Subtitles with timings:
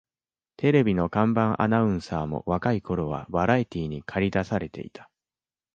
[0.57, 5.11] テレビの看板アナウンサーも若い頃はバラエティーにかり出されていた